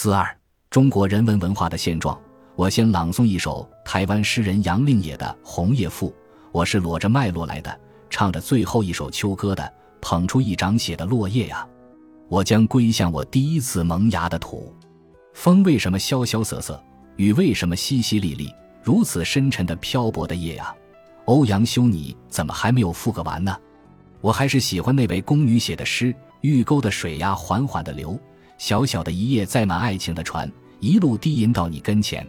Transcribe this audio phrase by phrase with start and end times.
[0.00, 0.24] 四二，
[0.70, 2.16] 中国人文文化的现状。
[2.54, 6.08] 我先朗诵一首台湾诗人杨令野的《红叶赋》。
[6.52, 11.66] 我是裸着脉络来的，唱着最后一首秋歌的，捧出一掌血的落叶呀，
[12.28, 14.72] 我将归向我第一次萌芽的土。
[15.34, 16.80] 风为什么萧萧瑟瑟？
[17.16, 18.54] 雨为什么淅淅沥沥？
[18.84, 20.72] 如此深沉的漂泊的夜呀，
[21.24, 23.58] 欧阳修你怎么还没有赋个完呢？
[24.20, 28.16] 我还是喜欢那位宫女写的诗：玉沟的水呀，缓缓的流，
[28.58, 30.50] 小小的一叶载满爱情的船，
[30.80, 32.26] 一路低吟到你跟前。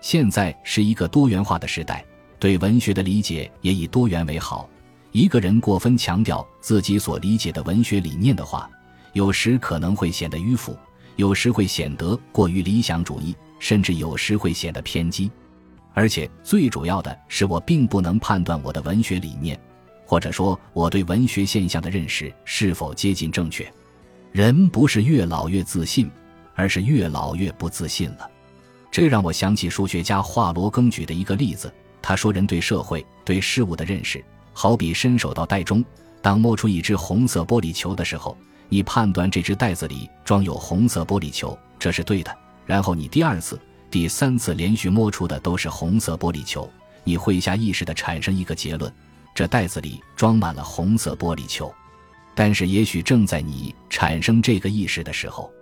[0.00, 2.04] 现在是一个多元化的时代，
[2.38, 4.68] 对文学的理解也以多元为好。
[5.12, 8.68] 一个人过分强调自己所理解的文学理念的话，
[9.12, 10.76] 有时可能会显得迂腐，
[11.16, 15.30] 有时会显得过于理想主义，甚至有时会显得偏激。
[15.94, 19.58] 而且最主要的是，我并不能判断我的文学理念，
[20.06, 23.70] 或者说我对文学现象的认识是否接近正确。
[24.32, 26.10] 人不是越老越自信，
[26.54, 28.30] 而是越老越不自信了。
[28.90, 31.72] 这让我想起数学家华罗庚举的一个例子。
[32.00, 35.84] 他说：“人对社会、对事物的认识，好比伸手到袋中，
[36.22, 38.36] 当摸出一只红色玻璃球的时候，
[38.68, 42.34] 你判断这只袋子里装有红色玻璃球，这是对的。
[42.64, 46.70] 然后你第二次、第三次连续摸出的都是红色玻璃球，
[47.02, 48.90] 你会下意识地产生一个结论：
[49.34, 51.74] 这袋子里装满了红色玻璃球。
[52.40, 55.52] 但是，也许正在你产生这个意识的时候，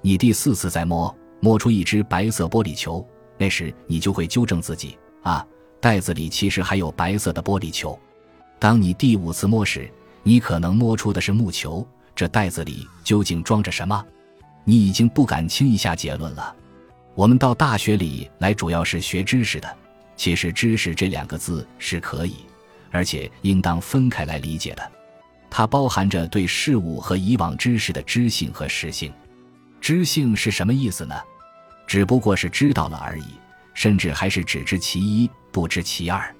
[0.00, 5.46] 你第四次再摸。”摸出一只白色玻璃球，那时你就会纠正自己啊，
[5.78, 7.98] 袋子里其实还有白色的玻璃球。
[8.58, 9.86] 当你第五次摸时，
[10.22, 14.02] 你可能摸出的是木球，这袋子里究竟装着什么？
[14.64, 16.56] 你已经不敢轻易下结论了。
[17.14, 19.76] 我们到大学里来主要是学知识的，
[20.16, 22.36] 其实“知识”这两个字是可以，
[22.90, 24.92] 而且应当分开来理解的，
[25.56, 29.12] 它包含着对事物和以往知识的知性和实性。
[29.80, 31.14] 知性是什么意思呢？
[31.86, 33.26] 只不过是知道了而已，
[33.72, 36.34] 甚至还是只知其一，不知其二。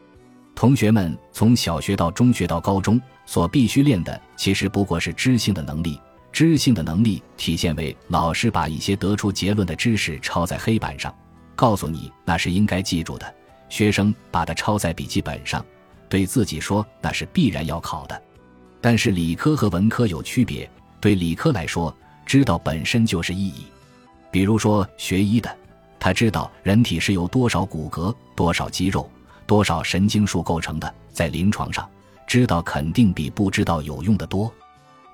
[0.53, 6.01] 同学们从小学到中学到高中所必须练的，其实不过是知性的能力。
[6.33, 11.15] 知性的能力体现为老师把一些得出结论的知识抄在黑板上，
[11.55, 13.33] 告诉你那是应该记住的；
[13.69, 15.65] 学生把它抄在笔记本上，
[16.09, 18.21] 对自己说那是必然要考的。
[18.85, 21.97] 但是理科和文科有区别，对理科来说，
[22.27, 23.65] 知道本身就是意义。
[24.31, 25.57] 比如说学医的，
[25.99, 29.11] 他知道人体是由多少骨骼、多少肌肉、
[29.47, 31.89] 多少神经束构成的，在临床上
[32.27, 34.53] 知道肯定比不知道有用的多。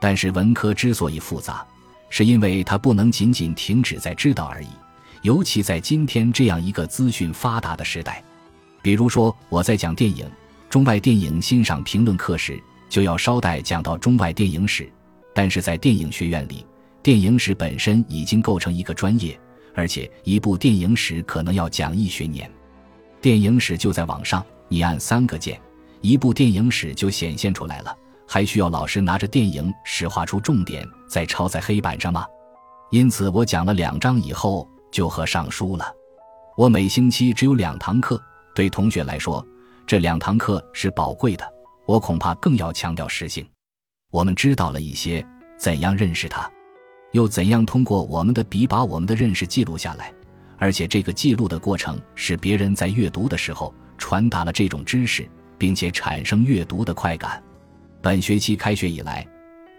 [0.01, 1.65] 但是文科之所以复杂，
[2.09, 4.71] 是因为它不能仅仅停止在知道而已，
[5.23, 8.21] 尤其在今天这样一个资讯发达的时代。
[8.83, 10.29] 比如说我在讲电影、
[10.69, 14.93] 中外电影欣赏评论课时，就要捎带讲到中外电影史，
[15.33, 16.67] 但是在电影学院里。
[17.03, 19.41] 电影史本身已经构成一个专业，
[19.75, 22.51] 而且一部电影史可能要讲一学年。
[23.23, 25.59] 电影史就在网上，你按三个键，
[26.03, 27.97] 一部电影史就显现出来了。
[28.27, 32.27] 还需要老师拿着电影史画出重点，再抄在黑板上吗？
[32.91, 35.85] 因此，我讲了两章以后就和上书了。
[36.57, 38.21] 我每星期只有两堂课，
[38.55, 39.45] 对同学来说，
[39.87, 41.60] 这两堂课是宝贵的。
[41.91, 43.45] 我恐怕更要强调实性。
[44.13, 45.27] 我们知道了一些
[45.59, 46.49] 怎样认识它。
[47.11, 50.13] 又怎样通过我们的笔把我们的认识记录下来？
[50.57, 55.29] 而且这个记录的过程是别人在阅读的时候传达了这种知识，
[55.59, 57.43] 并且产生阅读的快感。
[58.01, 59.27] 本学期开学以来，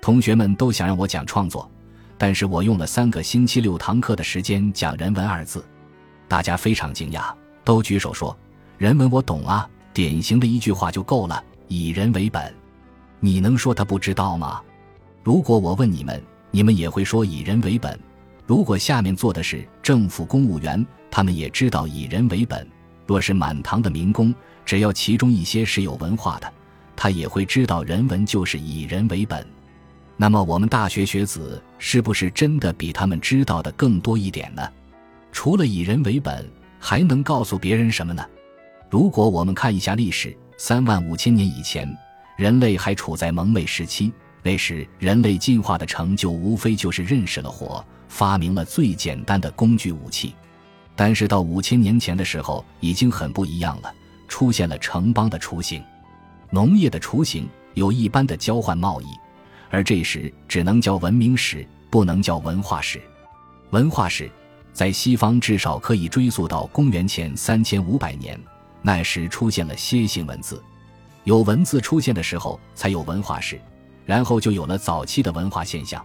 [0.01, 1.71] 同学们都想让我讲创作，
[2.17, 5.63] 但是我用了三个星期六堂课的时间讲人文二字，
[6.27, 7.33] 大家非常惊讶，
[7.63, 8.37] 都举手说
[8.77, 12.53] ：“人文我懂啊，典型的一句话就够了，以人为本。”
[13.21, 14.61] 你能说他不知道吗？
[15.23, 16.21] 如果我问你们？
[16.53, 17.97] 你们也会说以人为本。
[18.45, 22.67] 如果下面坐的是政府公务员，他们也知道以人为本。
[23.07, 26.53] 若是满堂的民工，只要其中一些是有文化的，
[26.93, 29.47] 他也会知道人文就是以人为本。
[30.17, 34.69] 那么我们大学学子是不是真的比他们知道的更多一点呢？
[35.31, 36.45] 除了以人为本，
[36.79, 38.25] 还能告诉别人什么呢？
[38.89, 41.91] 如果我们看一下历史，三万五千年以前，
[42.37, 44.13] 人类还处在蒙昧时期。
[44.43, 50.35] 那时，人类进化的成就无非就是认识了火，发明了最简单的工具武器。
[50.95, 53.91] 但是到五千年前的时候，已经很不一样了，
[54.27, 55.83] 出现了城邦的雏形，
[56.51, 59.05] 农业的雏形，有一般的交换贸易。
[59.71, 63.01] 而这时只能叫文明史，不能叫文化史。
[63.71, 64.29] 文化史
[64.73, 68.39] 在西方至少可以追溯到公元前三千五百年，
[68.81, 70.61] 那时出现了楔形文字，
[71.23, 73.59] 有文字出现的时候，才有文化史。
[74.03, 76.03] 然后就有了早期的文化现象。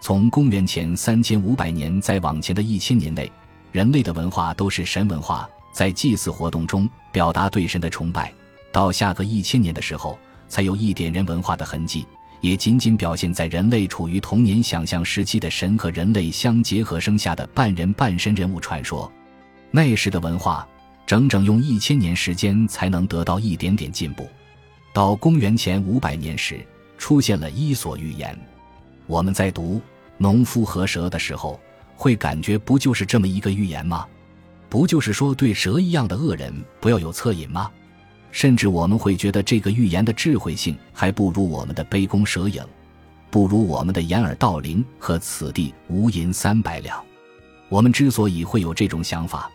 [0.00, 3.30] 从公元前三千五百年再往前的一千年内，
[3.72, 8.32] 人类的文化都是神文化，在祭祀活动中表达对神的崇拜。
[8.70, 10.18] 到下个一千年的时候，
[10.48, 12.06] 才有一点人文化的痕迹，
[12.40, 19.10] 也仅仅表现在人类处于童年想象时期的神和人类相结合生下的半人半神人物传说。
[19.70, 20.66] 那时的文化，
[21.06, 24.28] 整整用一千年时间才能得到一点点进步。
[24.92, 26.64] 到公元前五百年时，
[26.96, 28.38] 出现了伊索寓言。
[29.06, 29.80] 我们在读。
[30.16, 31.60] 农夫和蛇的时候，
[31.96, 34.06] 会感觉不就是这么一个寓言吗？
[34.68, 37.68] 不就是说对蛇一样的恶人不要有恻隐吗？
[38.30, 42.64] 甚至我们会觉得这个寓言的智慧性还不如我们的杯弓蛇影，
[43.28, 47.04] 不如我们的掩耳盗铃和此地无银三百两。
[47.68, 49.50] 我们之所以会有这种想法，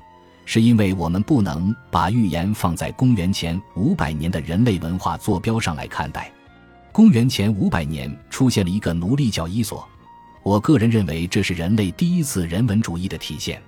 [0.51, 6.34] 是因为我们不能把预言放在公元前五百年的人类文化坐标上来看待。
[6.92, 9.88] 公元前五百年出现了一个奴隶叫伊索。
[10.42, 13.62] 我个人认为，这是人类第一次人文主义的体现。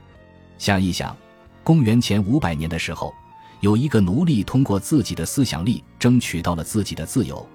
[0.58, 1.16] 想一想，
[1.64, 3.14] 公元前五百年的时候，
[3.60, 7.48] 有一个奴隶通过自己的思想力争取到了自己的自由，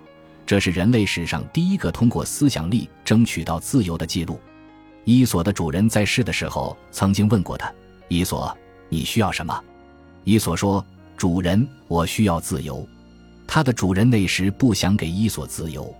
[0.47, 4.39] 这是人类史上第一个通过思想力争取到自由的记录。
[5.05, 7.75] 伊索的主人在世的时候曾经问过他
[8.07, 8.57] ：“伊索，
[8.89, 9.65] 你需要什么？”
[10.25, 10.85] 伊索说
[11.17, 12.87] ：“主人，我需要自由。”
[13.47, 15.95] 他的主人那时不想给伊索自由。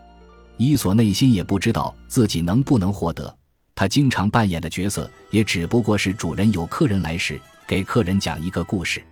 [0.57, 3.33] 伊索内心也不知道自己能不能获得，
[3.75, 9.03] 他经常扮演的角色也只不过是主人有客人来时给客人讲一个故事。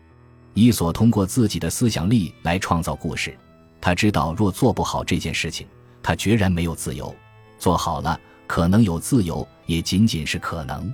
[0.55, 3.37] 伊索通过自己的思想力来创造故事，
[3.81, 5.67] 他知道若做不好这件事情，
[6.03, 7.15] 他决然没有自由；
[7.59, 10.93] 做好了，可能有自由，也仅仅是可能。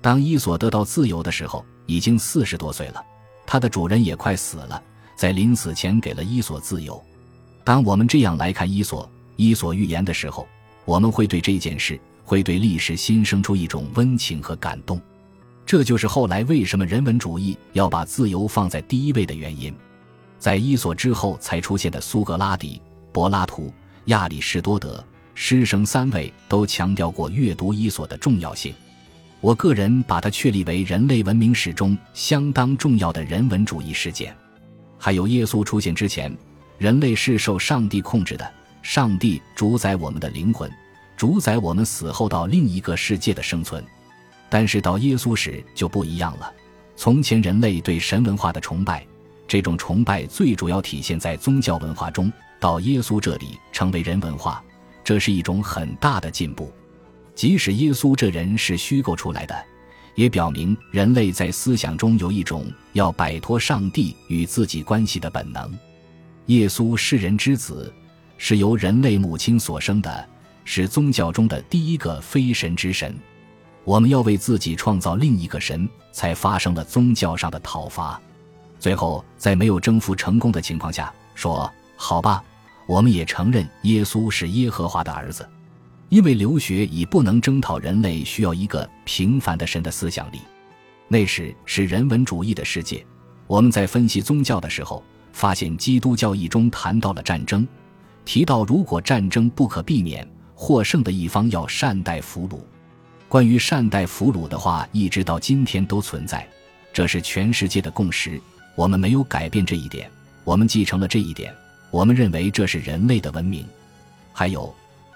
[0.00, 3.04] 当伊索得到自由的时候，已经四十多岁了，
[3.44, 4.80] 他的主人也快死了，
[5.16, 7.02] 在临死前给了伊索自由。
[7.64, 9.10] 当我们这样来看伊索。
[9.34, 10.46] 伊索寓言的时候，
[10.84, 15.00] 我们会对这件事，会对历史新生出一种温情和感动。
[15.66, 19.74] 这就是后来为什么人文主义要把自由放在第一位的原因。
[20.38, 22.80] 在伊索之后才出现的苏格拉底、
[23.12, 23.72] 柏拉图、
[24.06, 25.02] 亚里士多德、
[25.34, 28.72] 师生三位都强调过阅读伊索的重要性。
[29.40, 34.36] 我个人把它确立为人类文明史中相当重要的人文主义事件。
[34.98, 36.30] 还有耶稣出现之前，
[36.76, 38.52] 人类是受上帝控制的。
[38.82, 40.70] 上帝主宰我们的灵魂，
[41.16, 43.82] 主宰我们死后到另一个世界的生存。
[44.50, 46.52] 但是到耶稣时就不一样了。
[46.96, 49.06] 从前人类对神文化的崇拜，
[49.48, 52.30] 这种崇拜最主要体现在宗教文化中。
[52.58, 54.62] 到耶稣这里成为人文化，
[55.02, 56.70] 这是一种很大的进步。
[57.40, 59.64] 即使耶稣这人是虚构出来的，
[60.14, 65.72] 也表明人类在思想中有一种要摆脱上帝与自己关系的本能。
[66.48, 67.90] 耶稣是人之子。
[68.36, 70.28] 是由人类母亲所生的，
[70.66, 73.18] 是宗教中的第一个非神之神。
[73.84, 78.20] 我们要为自己创造另一个神，才发生了宗教上的讨伐。
[78.78, 82.44] 最后，在没有征服成功的情况下，说：“好吧，
[82.86, 85.48] 我们也承认耶稣是耶和华的儿子。”
[86.10, 90.40] 因为留学已不能征讨人类需要一个平凡的神的思想力。
[91.08, 93.04] 那时是人文主义的世界。
[93.46, 95.02] 我们在分析宗教的时候，
[95.32, 97.66] 发现基督教义中谈到了战争。
[98.24, 102.58] 提到，如果战争不可避免，获胜的一方要善待俘虏。
[103.28, 106.46] 关于善待俘虏的话，一直到今天都存在，
[106.92, 108.40] 这是全世界的共识。
[108.74, 110.10] 我们没有改变这一点，
[110.42, 111.54] 我们继承了这一点。
[111.92, 113.64] 我们认为这是人类的文明。
[114.32, 114.72] 还有，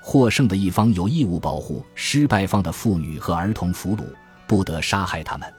[0.07, 4.05] 获胜的一方有义务保护失败方的妇女和儿童俘虏，
[4.47, 5.51] 不得杀害他们。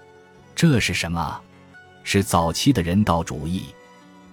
[0.53, 1.41] 这是什么？
[2.03, 3.63] 是早期的人道主义。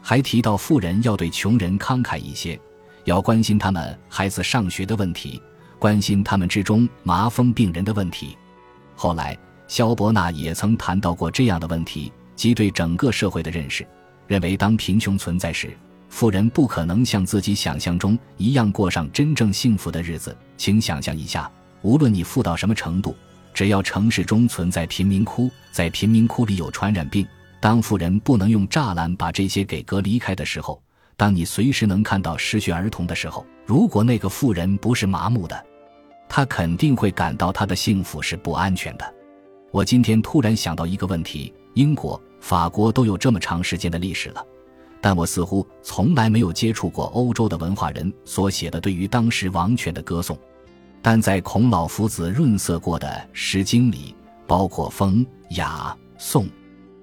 [0.02, 2.60] 还提到，富人要对穷人慷慨一些。
[3.04, 5.40] 要关心他们孩子上学的问题，
[5.78, 8.36] 关心他们之中麻风病人的问题。
[8.94, 13.86] 后来，萧伯纳也曾谈到过这样的问题，即对整个社会的认识，
[14.26, 15.74] 认为当贫穷存在时，
[16.12, 20.36] 富人不可能像自己想象中一样过上真正幸福的日子。
[20.58, 21.50] 请想象一下，
[21.80, 23.16] 无论你富到什么程度，
[23.54, 27.26] 只要城市中存在贫民窟，在贫民窟里有传染病，
[27.60, 30.80] 当富人不能用栅栏把这些给隔离开的时候。
[31.16, 35.64] 当你随时能看到失学儿童的时候，如果那个富人不是麻木的，
[36.28, 39.14] 他肯定会感到他的幸福是不安全的。
[39.70, 44.44] 我今天突然想到一个问题：英国、法国都有这么长时间的历史了，
[45.02, 50.38] 但我似乎从来没有接触过欧洲的文化人所写的对于当时王权的歌颂。
[51.02, 54.14] 但在孔老夫子润色过的《诗经》里，
[54.46, 56.48] 包括风、雅、颂。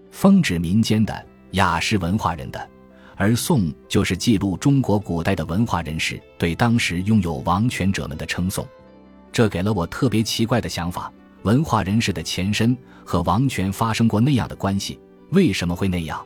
[0.09, 2.69] 风指民间的，雅是文化人的。
[3.17, 8.65] 而颂就是记录中国古代的文化人士对当时拥有王权者们的称颂，
[9.29, 11.11] 这给了我特别奇怪的想法：
[11.43, 14.97] 文化人士的前身和王权发生过那样的关系，
[15.31, 16.25] 为什么会那样？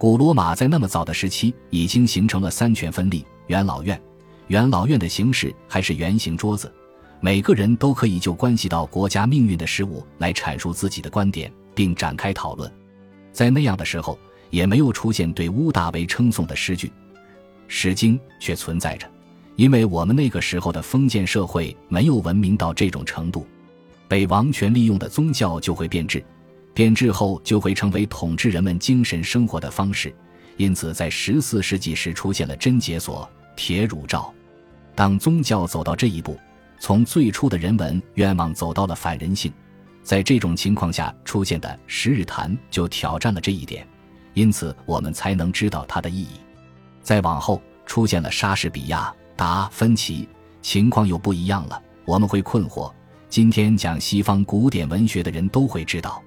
[0.00, 4.00] 古罗马在那么早的时期已经形成了三权分立，元老院。
[4.46, 6.72] 元老院的形式还是圆形桌子，
[7.20, 12.72] 每个人都可以就关系到国家命运的事物来阐述自己的观点，并展开讨论。
[13.30, 16.86] 在那样的时候，也没有出现对乌大维称颂的诗句，
[17.68, 19.06] 《诗经》却存在着，
[19.56, 23.46] 因为我们那个时候的封建社会没有文明到这种程度，
[24.08, 26.24] 被王权利用的宗教就会变质，
[26.74, 30.14] 变质后就会成为统治人们精神生活的方式。
[30.56, 34.32] 因此，在十四世纪时出现了贞节所、铁乳罩。
[34.94, 36.38] 当宗教走到这一步，
[36.78, 39.50] 从最初的人文愿望走到了反人性，
[40.02, 43.86] 在这种情况下出现的《十日谈》就挑战了这一点，
[44.34, 46.40] 因此我们才能知道它的意义。
[47.02, 50.28] 再往后出现了莎士比亚、达芬奇，
[50.60, 51.82] 情况又不一样了。
[52.04, 52.92] 我们会困惑，
[53.28, 56.22] 今天讲西方古典文学的人都会知道，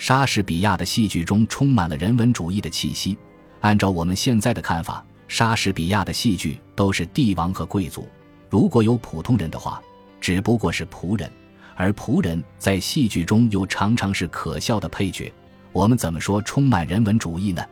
[0.00, 3.18] 莎士比亚的戏剧中充满了人文主义的气息。
[3.60, 5.04] 按照我们现在的看法。
[5.28, 8.08] 莎士比亚的戏剧都是帝王和贵族，
[8.48, 9.80] 如果有普通人的话，
[10.20, 11.30] 只不过是仆人，
[11.76, 15.30] 而仆人在戏剧中又常常是可笑的配角。
[15.70, 17.62] 我们怎么说充满人文主义呢？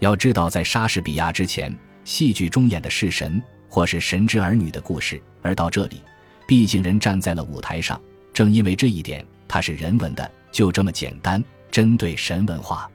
[0.00, 1.74] 要知道，在莎士比亚之前，
[2.04, 6.02] 戏剧中演的是神或是神之儿女的故事，而到这里，
[6.48, 7.98] 毕竟人站在了舞台上，
[8.34, 12.90] 正因为这一点，它是人文的，就这么简单，针对神文化。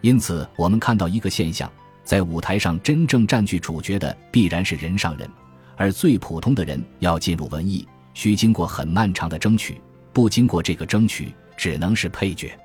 [0.00, 1.70] 因此，我们看到一个现象。
[2.02, 5.30] 在舞台上真正占据主角的必然是人上人，
[5.76, 9.80] 而最普通的人要进入文艺，需经过很漫长的争取，
[10.12, 12.58] 不经过这个争取，只能是配角。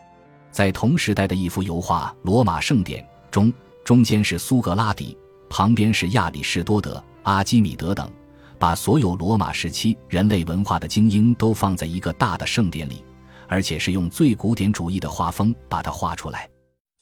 [0.49, 5.15] 在同时代的一幅油画《罗马盛典》中，中间是苏格拉底，
[5.47, 8.09] 旁边是亚里士多德、阿基米德等，
[8.57, 13.03] 把所有罗马时期人类文化的精英都放在一个大的盛典里，
[13.47, 16.49] 而且是用最古典主义的画风把它画出来。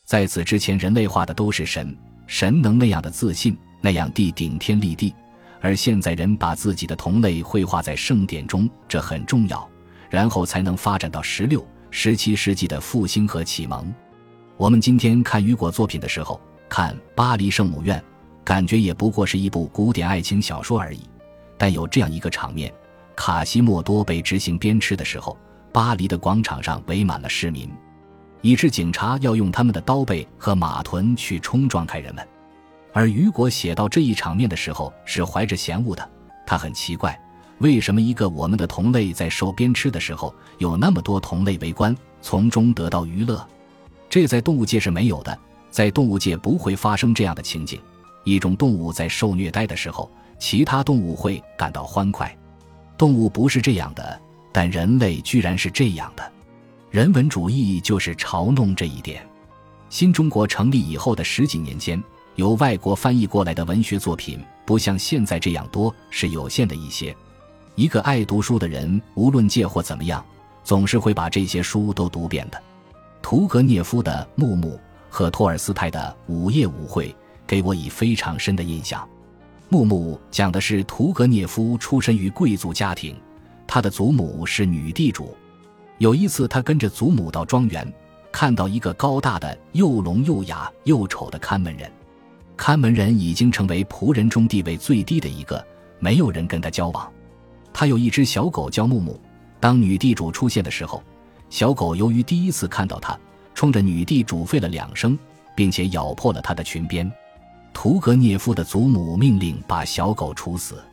[0.05, 1.95] 在此之前，人类画的都是神。
[2.25, 5.13] 神能那样的自信，那样地顶天立地，
[5.59, 9.69] 而现在人把自己的同类绘画在盛典中，这很重要，
[10.09, 13.93] 然后才能发展到十六、十七世纪的复兴和启蒙。
[14.55, 17.99] 我们今天看雨果作品的时候，看《巴黎圣母院》，
[18.43, 21.01] 感觉也不过是一部古典爱情小说而已。
[21.57, 22.73] 但有这样一个场面：
[23.15, 25.37] 卡西莫多被执行鞭笞的时候，
[25.73, 27.69] 巴黎的广场上围满了市民。
[28.41, 32.27] 以致警察要用他们的刀背和马臀去冲撞开人们，
[32.91, 36.11] 而雨果写到这一场面的时候是怀着嫌恶的。
[36.45, 37.17] 他很奇怪，
[37.59, 43.47] 为什么一个我们的同类在受鞭笞的时候，有那么多同类围观，从中得到娱乐？
[44.09, 45.39] 这在动物界是没有的，
[45.69, 47.79] 在动物界不会发生这样的情景。
[48.25, 52.37] 一种动物在受虐待的时候，其他动物会感到欢快。
[52.97, 54.21] 动物不是这样的，
[54.53, 56.31] 但人类居然是这样的。
[56.91, 59.27] 人文主义就是嘲弄这一点。
[59.89, 62.01] 新中国成立以后的十几年间，
[62.35, 67.15] 由外国翻译过来的文学作品不像现在这样多，是有限的一些。
[67.75, 70.23] 一个爱读书的人，无论借或怎么样，
[70.63, 72.61] 总是会把这些书都读遍的。
[73.21, 74.75] 屠格涅夫的《木木》
[75.09, 77.09] 和托尔斯泰的《午夜舞会》
[77.47, 79.01] 给我以非常深的印象。
[79.69, 83.15] 《木木》讲的是屠格涅夫出身于贵族家庭，
[83.67, 85.35] 他的祖母是女地主。
[85.99, 87.91] 有一次，他跟着祖母到庄园，
[88.31, 91.91] 看到一个高大的、又聋又哑又丑的看门人。
[92.55, 95.65] 看门人已经成为仆人中地位最低的一个，
[95.99, 97.11] 没有人跟他交往。
[97.73, 99.19] 他有一只小狗叫木木。
[99.59, 101.01] 当女地主出现的时候，
[101.49, 103.17] 小狗由于第一次看到他，
[103.55, 105.17] 冲着女地主吠了两声，
[105.55, 107.09] 并且咬破了他的裙边。
[107.73, 110.83] 屠格涅夫的祖母命令把小狗处死。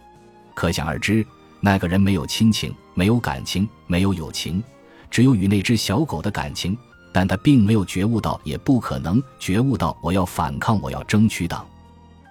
[0.54, 1.26] 可想而知，
[1.60, 4.62] 那个人没有亲情，没有感情，没有友情。
[5.10, 6.76] 只有与那只小狗的感情，
[7.12, 11.66] 但他并没有觉悟到，也不可能觉悟到我要反抗，我要争取党。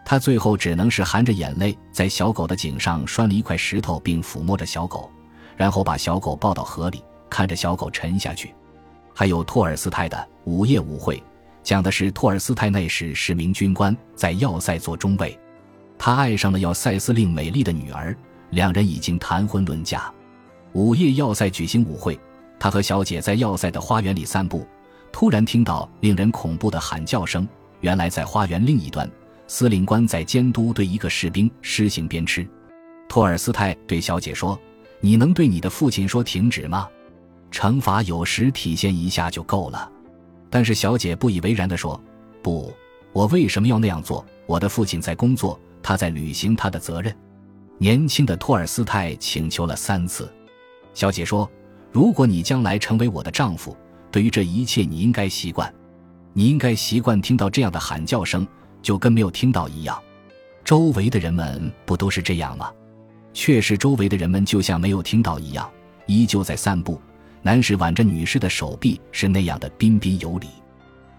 [0.06, 5.12] 他最后只能是含着眼泪，在小狗的颈上拴了一块石头，并抚摸着小狗，
[5.56, 8.54] 然后把小狗抱到河里，看着小狗沉下去。
[9.14, 11.18] 还有托尔斯泰的《午夜舞会》，
[11.62, 15.38] 讲的是托尔斯泰那时是名军官，在要塞做中尉，
[15.98, 18.18] 他爱上了要塞司令美丽的女儿，
[18.52, 20.12] 两人已经谈婚论嫁。
[20.74, 22.20] 午夜要塞举行舞会。
[22.60, 24.68] 他和小姐在要塞的花园里散步，
[25.14, 27.48] 突然听到令人恐怖的喊叫声。
[27.80, 29.10] 原来在花园另一端，
[29.48, 32.46] 司令官在监督对一个士兵施行鞭笞。
[33.08, 34.60] 托尔斯泰对小姐说
[35.00, 36.90] ：“你能对你的父亲说停止吗？
[37.50, 39.90] 惩罚有时体现一下就够了。”
[40.52, 41.98] 但是小姐不以为然地说
[42.44, 42.74] ：“不，
[43.14, 44.26] 我为什么要那样做？
[44.46, 47.16] 我的父亲在工作，他在履行他的责任。”
[47.82, 50.30] 年轻的托尔斯泰请求了三次。
[50.94, 51.50] 小姐说
[51.94, 53.76] ：“如果你将来成为我的丈夫，
[54.12, 55.74] 对于这一切你应该习惯，
[56.34, 58.46] 你应该习惯听到这样的喊叫声，
[58.82, 59.98] 就跟没有听到一样。”
[60.66, 62.70] 周围的人们不都是这样吗？
[63.34, 65.72] 确实，周围的人们就像没有听到一样，
[66.06, 67.02] 依旧在散步。
[67.42, 70.50] 男士挽着女士的手臂，是那样的彬彬有礼。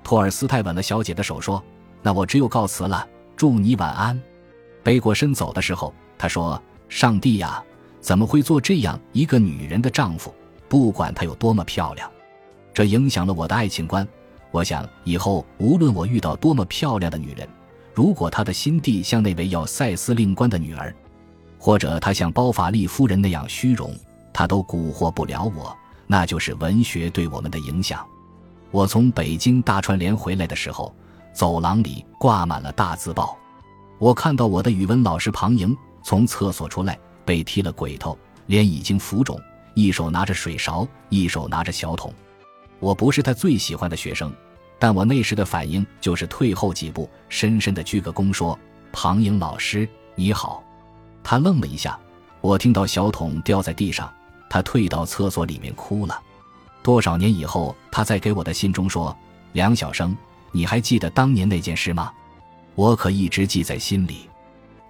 [0.05, 1.65] 托尔斯泰吻了小姐的手，说
[2.03, 4.21] ：“那我只有告辞了，祝你晚安。”
[4.85, 7.65] 背过身走的时候，他说：“上帝呀，
[7.99, 10.35] 怎么会做这样一个女人的丈夫？
[10.69, 12.11] 不管她有多么漂亮，
[12.75, 14.07] 这影响了我的爱情观。
[14.51, 17.49] 我想以后无论我遇到多么漂亮的女人，
[17.95, 20.95] 如果她的心地像那位要塞司令官的女儿，
[21.59, 23.97] 或者她像包法利夫人那样虚荣，
[24.31, 25.75] 她都蛊惑不了我。”
[26.07, 28.07] 那就是文学对我们的影响。
[28.71, 30.95] 我从北京大串联回来的时候，
[31.33, 33.39] 走廊里挂满了大字报。
[33.99, 39.41] 我看到我的语文老师庞莹从厕所出来，被踢了鬼头，脸已经浮肿，
[39.75, 42.13] 一手拿着水勺，一手拿着小桶。
[42.79, 44.33] 我不是他最喜欢的学生，
[44.79, 48.59] 但我那时的反应就是退后几步，深深的鞠个躬，说
[48.93, 50.63] ：“庞颖老师，你好。”
[51.23, 51.99] 他愣了一下。
[52.41, 54.11] 我听到小桶掉在地上。
[54.49, 56.21] 他退到厕所里面哭了。
[56.83, 59.17] 多少年以后，他在给我的信中说
[59.53, 60.17] ：“梁晓声，
[60.51, 62.11] 你还记得当年那件事吗？
[62.75, 64.30] 我可一直记在心里。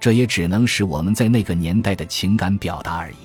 [0.00, 3.16] 这也只能是我们在那个年代的情感表达而已。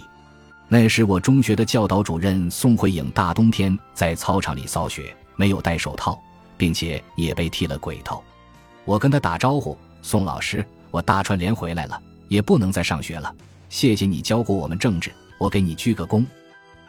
[0.68, 6.22] 那时我中学的教导主任宋慧颖大冬天在操场里扫雪，没有戴手套，
[6.58, 8.22] 并且也被剃了鬼头。
[8.84, 13.34] 我跟他打招呼：‘宋老师，我大串联回来了，也不能再上学了。
[13.70, 16.26] 谢谢你教过我们政治。’”我给你鞠个躬，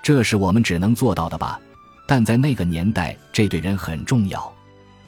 [0.05, 1.61] 这是我们只能做到的吧？
[2.07, 4.53] 但在那个年代，这对人很重要。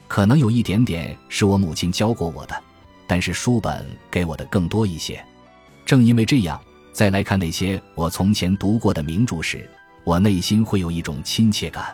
[0.09, 2.63] 可能有一点点是我母亲教过我的，
[3.09, 5.19] 但是书本给我的更多一些。
[5.83, 6.61] 正因为这样，
[6.93, 9.67] 再来看那些我从前读过的名著时，
[10.03, 11.91] 我内心会有一种亲切感。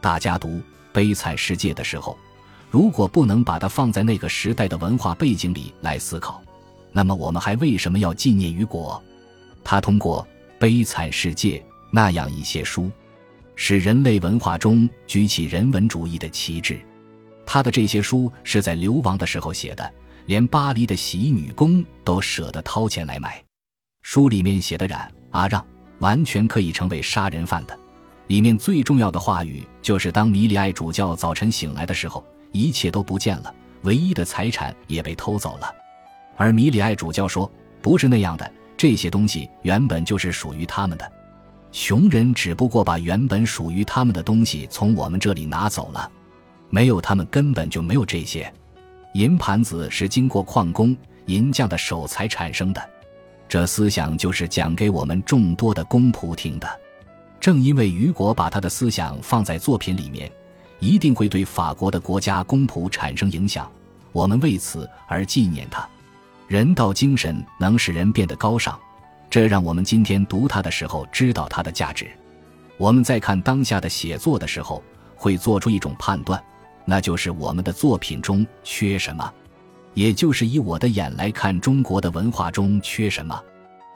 [0.00, 0.48] 大家读
[0.92, 2.18] 《悲惨世界》的时候，
[2.70, 6.42] 如果不能把它放在那个时代的文化背景里来思考，
[6.92, 9.02] 那么我们还为什么要纪念雨果？
[9.64, 10.26] 他通过。
[10.58, 11.60] 悲惨世界
[11.90, 12.88] 那样一些书，
[13.56, 16.80] 使人类文化中举起人文主义的旗帜。
[17.44, 19.92] 他的这些书是在流亡的时候写的，
[20.26, 23.42] 连巴黎的洗衣女工都舍得掏钱来买。
[24.02, 25.64] 书里面写的冉阿让
[25.98, 27.78] 完全可以成为杀人犯的。
[28.28, 35.72] 里面最重要的话语就是：当米里艾主教早晨醒来的时候，一切都不见了，唯一的财产也被偷走了。
[36.36, 37.50] 而米里艾主教说
[37.82, 41.12] ：“不是那样的。”这些东西原本就是属于他们的，
[41.70, 46.10] 穷人只不过把原本属于他们的东西从我们这里拿走了，
[46.68, 48.52] 没有他们根本就没有这些。
[49.12, 50.96] 银盘子是经过矿工
[51.26, 52.82] 银匠的手才产生的，
[53.48, 56.68] 这思想就是讲给我们众多的公仆听的。
[57.38, 60.30] 正因为雨果把他的思想放在作品里面，
[60.78, 63.70] 一定会对法国的国家公仆产生影响，
[64.12, 65.86] 我们为此而纪念他。
[66.48, 68.78] 人道精神能使人变得高尚，
[69.28, 72.10] 这让我们今天读它的时候知道它的价值。
[72.78, 74.82] 我们在看当下的写作的时候，
[75.16, 76.42] 会做出一种判断，
[76.84, 79.32] 那就是我们的作品中缺什么，
[79.94, 83.40] 也就是以我的眼来看中国的文化中缺什么。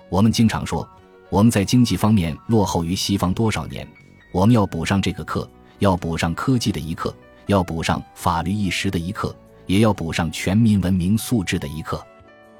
[0.09, 0.88] 我们经常说，
[1.29, 3.87] 我们在经济方面落后于西方多少年，
[4.33, 5.49] 我们要补上这个课，
[5.81, 7.14] 要补上科技的一课，
[7.46, 9.35] 要补上法律意识的一课，
[9.66, 12.01] 也要补上全民文明素质的一课。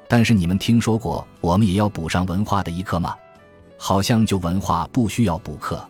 [0.09, 3.15] 但是你们听说过我们也要补上文化的一课吗？
[3.77, 5.87] 好像就文化不需要补课，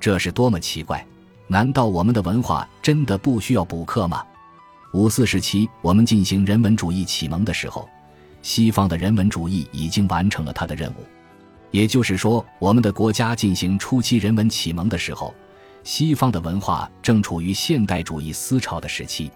[0.00, 1.06] 这是多么奇怪！
[1.50, 4.22] 难道我们的文化真的不需要补课吗？
[4.92, 7.88] 五四时期我们进行人文主义启蒙的时候，
[8.42, 11.04] 西方的人文主义已经完成了它的任务。
[11.70, 15.34] 也就是说，我们的国家进行初期人文启蒙的时候，
[15.84, 19.30] 西方的文化正处于现代主义思潮的时期。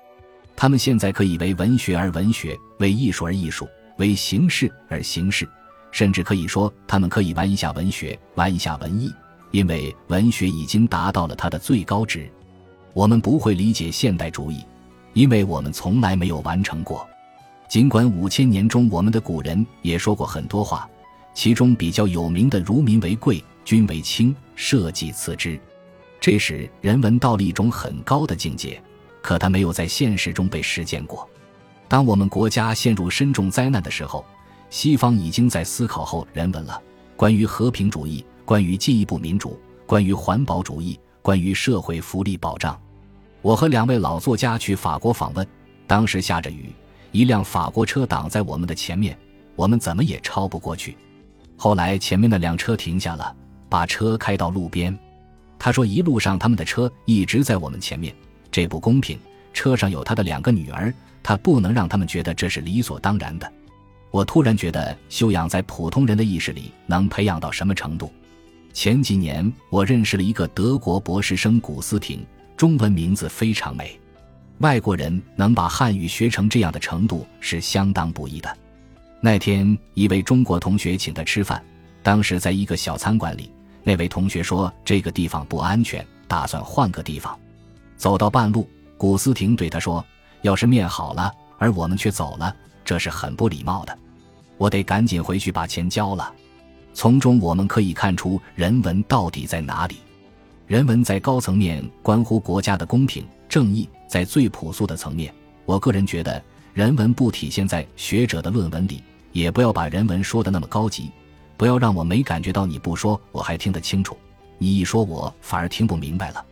[0.54, 3.66] 他们现在可以为文学而文学，为艺术而艺术。
[3.98, 5.46] 为形式而形式，
[5.90, 9.12] 甚至可以说，他们可以玩一下文学，玩一下文艺，
[9.52, 12.28] 因为文学已经达到了它的最高值。
[12.92, 14.64] 我们不会理解现代主义，
[15.12, 17.06] 因为我们从来没有完成过。
[17.68, 20.86] 尽管五千年中，我们的古人也说过很多话，
[21.32, 25.58] 其中比较有名的“如民为贵，君为轻，社稷次之”，
[26.20, 28.78] 这是人文到了一种很高的境界，
[29.22, 31.26] 可它没有在现实中被实践过。
[31.88, 34.22] 当我们国家陷入深重灾难的时候，
[34.68, 36.80] 西方已经在思考后人文了。
[37.16, 42.78] 关于和平主义，关于进一步民主，关于环保主义，关于社会福利保障。
[43.40, 45.46] 我和两位老作家去法国访问，
[45.86, 46.72] 当时下着雨，
[47.10, 49.16] 一辆法国车挡在我们的前面，
[49.56, 50.96] 我们怎么也超不过去。
[51.56, 53.34] 后来前面那辆车停下了，
[53.68, 54.96] 把车开到路边。
[55.58, 58.12] 他说：“一路上他们的车一直在我们前面，
[58.50, 59.18] 这不公平。
[59.52, 63.52] 车上有他的两个女儿，他不能让他们觉得这是理所当然的。”
[64.10, 68.12] 我突然觉得，修养在普通人的意识里能培养到什么程度？
[68.72, 72.24] 前几年，我认识了一个德国博士生古斯廷，
[72.56, 73.98] 中文名字非常美。
[74.58, 78.56] 外国人能把汉语学成这样的程度是相当不易的。
[79.20, 81.62] 那天，一位中国同学请他吃饭，
[82.02, 83.50] 当时在一个小餐馆里，
[83.82, 87.38] 那位同学说这个地方不安全，打算换个地方。
[87.96, 90.04] 走到半路，古斯廷对他说
[90.42, 92.54] ：“要是面好了，而我们却走了。”
[92.84, 93.96] 这是很不礼貌的，
[94.58, 96.32] 我得赶紧回去把钱交了。
[96.94, 99.96] 从中我们可以看出人文到底在哪里。
[100.66, 105.32] 人文在高层面关乎国家的公平正义，在最朴素的层面，
[105.64, 109.02] 我个人觉得人文不体现在学者的论文里，
[109.32, 111.10] 也不要把人文说的那么高级，
[111.56, 114.16] 不要让我没感觉到你不说我还听得清楚，
[114.58, 116.44] 你一说我反而听不明白了。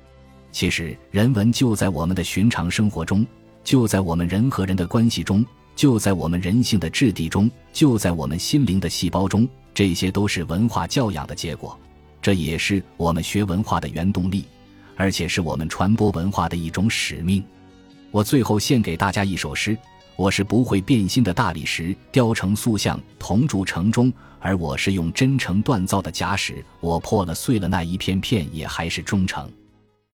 [0.53, 3.27] 其实人文就在我们的寻常生活中，
[3.63, 5.45] 就在我们人和人的关系中。
[5.77, 9.49] 就在我们人性的质地中，就在我们心灵的细胞中，
[9.81, 11.75] 这些都是文化教养的结果，
[12.21, 14.45] 这也是我们学文化的原动力，
[14.95, 17.43] 而且是我们传播文化的一种使命。
[18.11, 19.75] 我最后献给大家一首诗：
[20.17, 29.51] 我是不会变心的大理石，雕成塑像，铜铸成钟；而我是用真诚锻造的假使，我破了碎了那一片片，也还是忠诚。